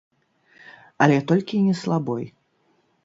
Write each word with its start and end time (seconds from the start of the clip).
Але 1.05 1.17
толькі 1.33 1.63
не 1.67 1.75
слабой. 1.83 2.25